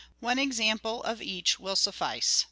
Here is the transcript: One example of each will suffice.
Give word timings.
One 0.19 0.39
example 0.39 1.03
of 1.03 1.21
each 1.21 1.59
will 1.59 1.75
suffice. 1.75 2.39